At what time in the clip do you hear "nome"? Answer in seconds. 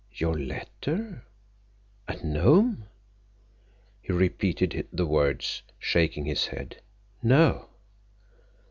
2.23-2.85